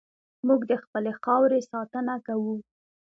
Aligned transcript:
موږ 0.47 0.61
د 0.71 0.73
خپلې 0.83 1.11
خاورې 1.21 1.59
ساتنه 1.71 2.15
کوو. 2.27 2.55